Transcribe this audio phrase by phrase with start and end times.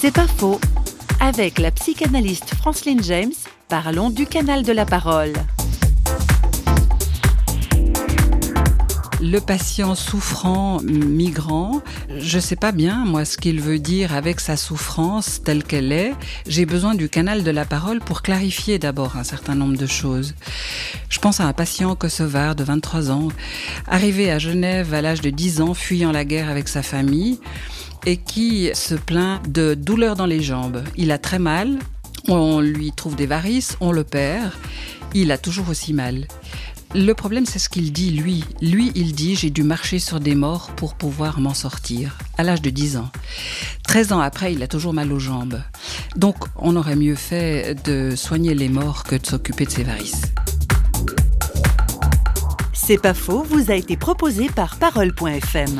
[0.00, 0.58] C'est pas faux.
[1.20, 3.34] Avec la psychanalyste Franceline James,
[3.68, 5.34] parlons du canal de la parole.
[9.22, 11.82] Le patient souffrant, migrant,
[12.18, 15.92] je ne sais pas bien, moi, ce qu'il veut dire avec sa souffrance telle qu'elle
[15.92, 16.14] est.
[16.46, 20.34] J'ai besoin du canal de la parole pour clarifier d'abord un certain nombre de choses.
[21.10, 23.28] Je pense à un patient kosovar de 23 ans,
[23.86, 27.40] arrivé à Genève à l'âge de 10 ans, fuyant la guerre avec sa famille,
[28.06, 30.82] et qui se plaint de douleurs dans les jambes.
[30.96, 31.78] Il a très mal,
[32.28, 34.52] on lui trouve des varices, on le perd,
[35.12, 36.26] il a toujours aussi mal.
[36.94, 38.44] Le problème, c'est ce qu'il dit, lui.
[38.60, 42.62] Lui, il dit, j'ai dû marcher sur des morts pour pouvoir m'en sortir, à l'âge
[42.62, 43.10] de 10 ans.
[43.86, 45.62] 13 ans après, il a toujours mal aux jambes.
[46.16, 50.22] Donc, on aurait mieux fait de soigner les morts que de s'occuper de ses varices.
[52.72, 55.78] C'est pas faux, vous a été proposé par Parole.fm.